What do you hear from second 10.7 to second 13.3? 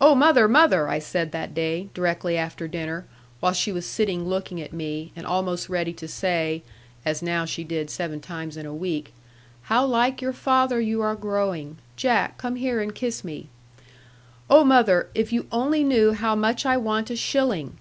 you are growing! Jack, come here and kiss